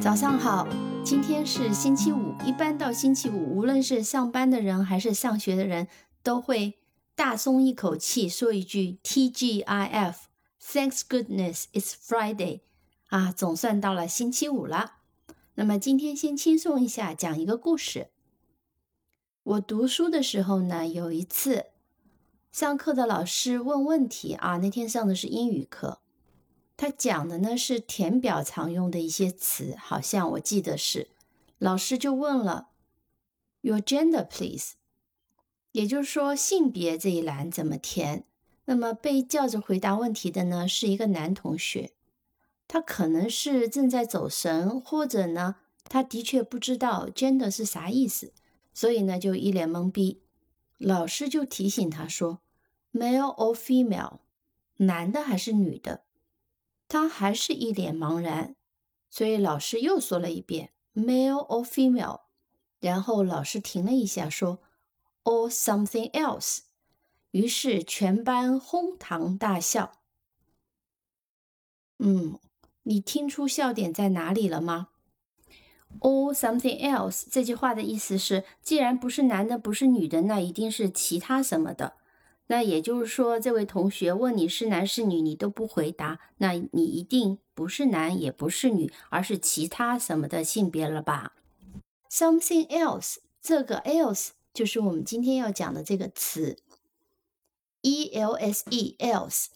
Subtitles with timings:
[0.00, 0.66] 早上好，
[1.04, 2.34] 今天是星期五。
[2.46, 5.88] 一般到星期五，无论是上班的人还是上学的人，
[6.22, 6.78] 都会
[7.14, 12.60] 大松一口气，说一句 “TGIF”，Thanks goodness it's Friday，
[13.08, 14.94] 啊，总算到了星期五了。
[15.56, 18.08] 那么今天先轻松一下，讲一个故事。
[19.42, 21.66] 我读书的时候呢，有一次
[22.50, 26.00] 上课的老师问问题啊，那天上的是英语课。
[26.80, 31.08] 他讲的呢是填表常用的一些词，好像我记得是，
[31.58, 32.70] 老师就问了
[33.60, 34.76] ，Your gender, please，
[35.72, 38.24] 也就是说性别这一栏怎么填？
[38.64, 41.92] 那么被叫着回答问题的呢是一个男同学，
[42.66, 48.32] 他可能是正在走神，或者呢他的确不知道 gender 是啥意思，
[48.72, 50.22] 所以呢就一脸懵逼。
[50.78, 52.40] 老师就提醒他说
[52.94, 54.20] ，male or female，
[54.78, 56.04] 男的还是女的？
[56.90, 58.56] 他还是一脸茫然，
[59.08, 62.22] 所以老师又说了一遍 “male or female”，
[62.80, 64.58] 然后老师停了一下，说
[65.22, 66.62] “or something else”，
[67.30, 69.92] 于是全班哄堂大笑。
[72.00, 72.40] 嗯，
[72.82, 74.88] 你听出笑点在哪里了吗
[76.00, 81.99] ？“or something else” 这句话的意思是，既然不是男的，不是女的，那一定是其他什么的。
[82.50, 91.34] 那也就是说，这位同学问你是男是女，你都不回答，那你一定不是男也不是女，而是其他什么的性别了吧
[92.10, 96.56] ？Something else，这个 else 就是我们今天要讲的这个词
[97.82, 99.46] ，e l s e，else，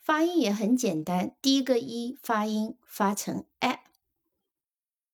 [0.00, 3.84] 发音也很简单，第一个 e 发音发成 a，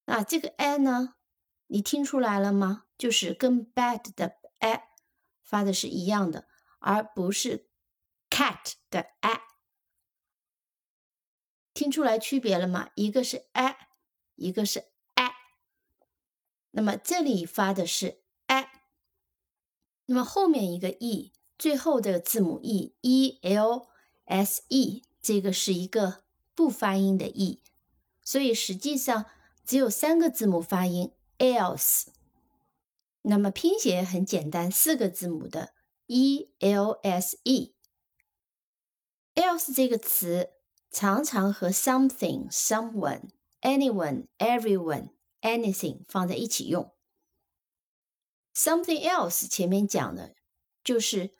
[0.07, 1.17] 那这个 a 呢，
[1.67, 2.85] 你听出来了吗？
[2.97, 4.85] 就是跟 bad 的 a
[5.43, 6.47] 发的是一样的。
[6.81, 7.69] 而不是
[8.29, 9.41] cat 的 a，
[11.73, 12.91] 听出来区别了吗？
[12.95, 13.77] 一个是 a，
[14.35, 15.31] 一个是 a。
[16.73, 18.69] 那么这里发的是 a，
[20.07, 23.89] 那么后面一个 e，最后这个字母 e，e l
[24.25, 26.25] s e，这个是一个
[26.55, 27.63] 不发音的 e，
[28.23, 29.27] 所以实际上
[29.65, 32.07] 只有三个字母发音 else。
[33.23, 35.75] 那么拼写很简单，四个字母的。
[36.13, 37.73] E l s e，else
[39.73, 40.51] 这个词
[40.91, 45.11] 常常和 something、someone、anyone、everyone、
[45.41, 46.93] anything 放在一起用。
[48.53, 50.35] something else 前面讲的
[50.83, 51.37] 就是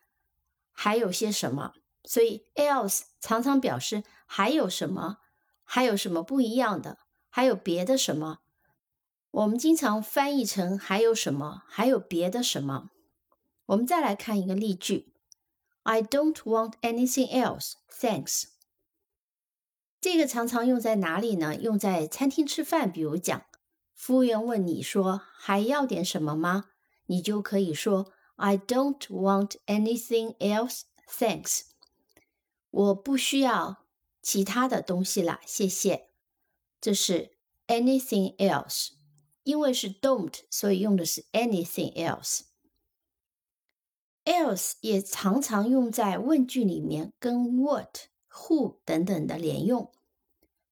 [0.71, 5.19] 还有些什么，所以 else 常常表示还有什么，
[5.65, 8.39] 还有什么不一样的，还有别的什么。
[9.33, 12.91] 我们经常翻译成还有什么，还有别的什么。
[13.71, 15.15] 我们再来看一个例句
[15.85, 18.45] ：I don't want anything else, thanks。
[20.01, 21.55] 这个常常用在哪里呢？
[21.55, 23.45] 用在餐厅吃饭，比如讲，
[23.95, 26.71] 服务员问你说还要点什么吗？
[27.07, 31.61] 你就可以说 I don't want anything else, thanks。
[32.71, 33.87] 我不需要
[34.21, 36.09] 其他的东西了，谢谢。
[36.81, 37.37] 这是
[37.69, 38.89] anything else，
[39.45, 42.50] 因为是 don't，所以用的是 anything else。
[44.25, 49.91] Else 也常常用在问句里面，跟 what、who 等等的连用。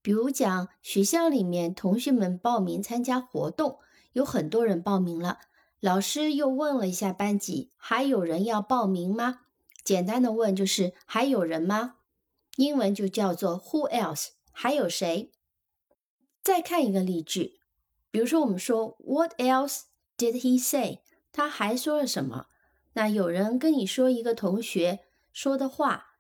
[0.01, 3.79] 比如讲，学校里面同学们报名参加活动，
[4.13, 5.39] 有很多人报名了，
[5.81, 9.41] 老师又问了一下班级，还有人要报名吗？
[9.85, 11.97] 简单的问就是还有人吗？
[12.57, 14.29] 英文就叫做 Who else？
[14.51, 15.31] 还有谁？
[16.43, 17.61] 再看一个例句，
[18.11, 19.83] 比如说我们说 What else
[20.17, 21.01] did he say？
[21.33, 22.47] 他还说了什么？
[22.99, 26.17] 那有人跟你说一个同学说的话，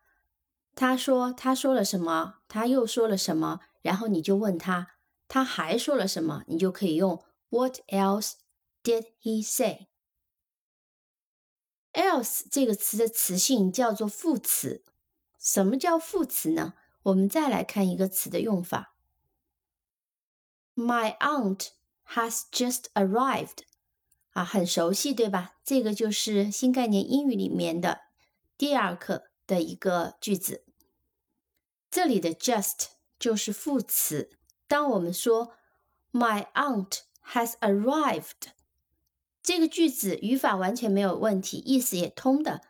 [0.77, 4.93] 他说他说了什么，他又说了什么，然后你就问他，
[5.27, 8.35] 他还说了什么，你就可以用 What else
[8.85, 9.89] did he say?
[11.95, 14.85] Else 这个词的词性叫做副词。
[15.37, 16.75] 什么叫副词呢？
[17.03, 18.95] 我们再来看一个词的用法。
[20.77, 21.71] My aunt
[22.15, 23.65] has just arrived.
[24.39, 25.57] 啊，很熟悉，对吧？
[25.65, 28.03] 这个就是新概念英语里面的
[28.57, 30.65] 第二课的一个句子。
[31.91, 32.87] 这里的 just
[33.19, 34.31] 就是副词。
[34.69, 35.55] 当我们说
[36.13, 37.01] My aunt
[37.33, 38.53] has arrived，
[39.43, 42.61] 这个句子语法完全没有问题，意思也通的。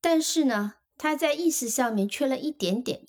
[0.00, 3.06] 但是呢，它在意思上面缺了一点点，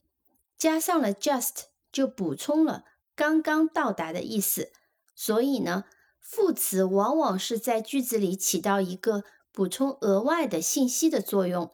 [0.57, 2.83] 加上了 just 就补充了
[3.15, 4.73] 刚刚到达的意思。
[5.15, 5.85] 所以呢。
[6.21, 11.71] 副词往往是在句子里起到一个补充额外的信息的作用。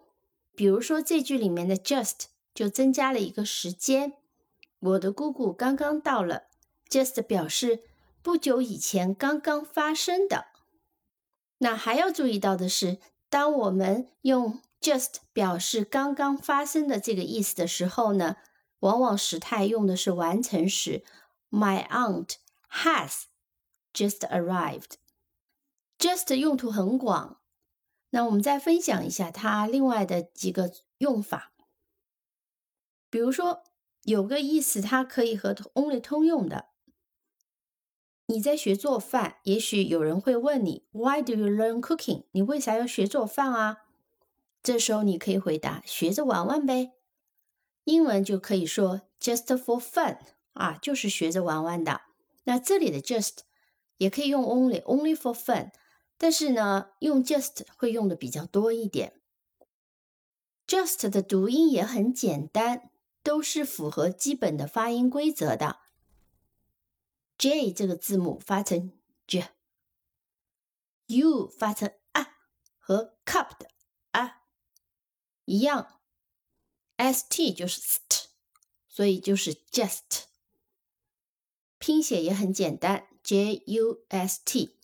[0.56, 4.14] 比如说，这句里面的 just 就增加了一个时间。
[4.80, 6.46] 我的姑姑刚刚到了
[6.90, 7.84] ，just 表示
[8.24, 10.46] 不久以前刚刚发生的。
[11.60, 12.98] 那还要注意到的是，
[13.30, 18.38] 当我们用 just 表示刚刚发生的这个意思的时候呢，
[18.80, 21.04] 往往时态用的是完成时。
[21.52, 22.36] My aunt
[22.72, 23.24] has
[23.98, 24.98] just arrived。
[25.98, 27.40] just 用途很广。
[28.12, 31.52] 那我们再分享一下它另外的几个用法。
[33.10, 33.64] 比如说，
[34.04, 36.68] 有个意思它可以和 only 通用的。
[38.28, 42.26] 你在学做饭，也许有人会问你，Why do you learn cooking？
[42.32, 43.86] 你为啥要学做饭啊？
[44.62, 46.94] 这时候你可以回答，学着玩玩呗。
[47.86, 50.18] 英文就可以说 just for fun
[50.54, 52.02] 啊，就是学着玩玩的。
[52.44, 53.40] 那这里的 just
[53.98, 55.72] 也可以用 only，only for fun，
[56.18, 59.22] 但是呢，用 just 会用的比较多一点。
[60.66, 62.92] just 的读音也很简单，
[63.24, 65.80] 都是符合基本的发音规则的。
[67.38, 68.92] J 这个字母发成
[69.28, 69.48] j，U
[71.48, 72.36] 发成啊，
[72.80, 73.70] 和 cup 的
[74.12, 74.44] 啊
[75.46, 76.00] 一样
[76.98, 78.26] ，st 就是 st，
[78.90, 80.24] 所以就是 just。
[81.78, 84.78] 拼写也很简单，J-U-S-T。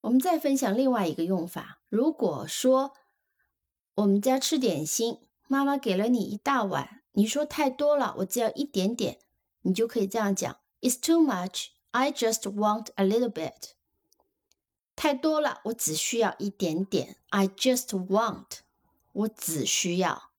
[0.00, 2.94] 我们再分享另外一个用法，如果说
[3.94, 9.20] 我们家吃点心，妈妈给了你一大碗，你说太多了，我只要一点点，
[9.62, 10.56] 你就可以这样讲。
[10.80, 11.68] It's too much.
[11.92, 13.74] I just want a little bit.
[14.96, 17.18] 太多了，我只需要一点点。
[17.28, 18.58] I just want，
[19.12, 20.30] 我只需要。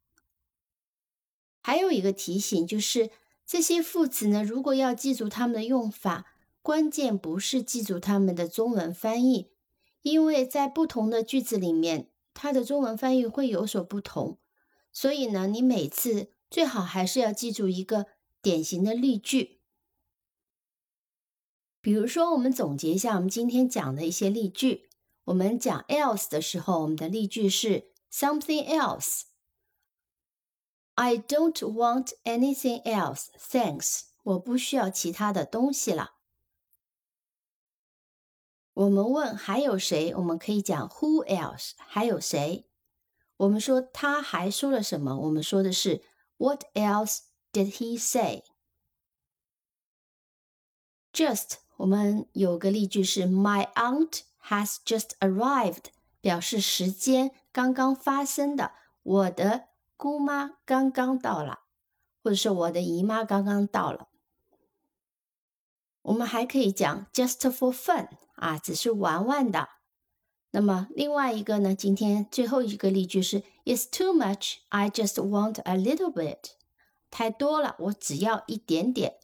[1.62, 3.12] 还有一个提醒就是，
[3.46, 6.35] 这些副词呢，如果要记住它们的用法，
[6.66, 9.52] 关键不是记住它们的中文翻译，
[10.02, 14.40] 因为在不同的句子里面，它的中文翻译会有所不同。
[14.92, 18.08] 所以呢，你每次最好还是要记住一个
[18.42, 19.62] 典型的例句。
[21.82, 24.90] 比如说，我们总结一下我们今天讲的一些例句。
[25.26, 29.26] 我们讲 else 的时候，我们的例句是 something else。
[30.96, 34.06] I don't want anything else, thanks。
[34.24, 36.15] 我不需要其他的东西了。
[38.76, 41.72] 我们问还有谁，我们可以讲 who else？
[41.78, 42.70] 还有谁？
[43.38, 45.18] 我们说他还说了什么？
[45.18, 46.04] 我们说的是
[46.38, 47.20] What else
[47.52, 47.98] did he
[51.14, 51.60] say？Just。
[51.78, 55.88] 我们有个例句是 My aunt has just arrived，
[56.22, 58.72] 表示时间刚刚发生的。
[59.04, 59.68] 我的
[59.98, 61.66] 姑妈刚刚到了，
[62.24, 64.08] 或者是我的姨妈刚刚到了。
[66.06, 69.70] 我们还可以讲 just for fun，啊，只是玩玩的。
[70.52, 71.76] 那么另外一个呢？
[71.76, 74.58] 今天最后一个例句是 It's too much.
[74.70, 76.52] I just want a little bit。
[77.10, 79.18] 太多了，我只要一点点。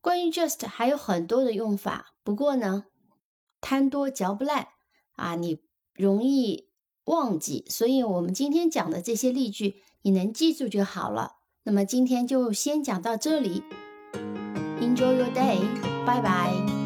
[0.00, 2.86] 关于 just 还有很多的用法，不过呢，
[3.60, 4.68] 贪多嚼不烂
[5.12, 5.62] 啊，你
[5.94, 6.68] 容易
[7.04, 11.36] 忘记，所以我们今天讲的这些例句，你能记住就好了。
[11.62, 13.62] 那么今天就先讲到这里
[14.98, 15.60] ，Enjoy your day，
[16.04, 16.77] 拜拜。